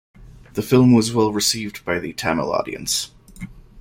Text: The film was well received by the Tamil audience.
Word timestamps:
The 0.55 0.63
film 0.63 0.93
was 0.93 1.13
well 1.13 1.31
received 1.31 1.85
by 1.85 1.99
the 1.99 2.11
Tamil 2.11 2.51
audience. 2.51 3.11